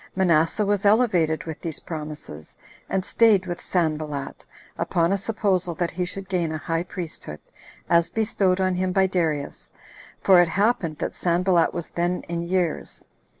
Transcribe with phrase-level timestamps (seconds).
[0.15, 2.55] Manasseh was elevated with these promises,
[2.89, 4.43] and staid with Sanballat,
[4.75, 7.39] upon a supposal that he should gain a high priesthood,
[7.87, 9.69] as bestowed on him by Darius,
[10.19, 13.05] for it happened that Sanballat was then in years.